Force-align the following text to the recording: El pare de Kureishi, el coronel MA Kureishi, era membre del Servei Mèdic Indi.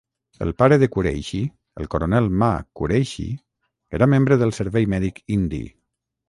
El 0.43 0.51
pare 0.61 0.77
de 0.83 0.87
Kureishi, 0.93 1.41
el 1.83 1.89
coronel 1.95 2.29
MA 2.43 2.49
Kureishi, 2.79 3.27
era 3.99 4.09
membre 4.15 4.39
del 4.45 4.55
Servei 4.61 4.89
Mèdic 4.95 5.23
Indi. 5.39 5.63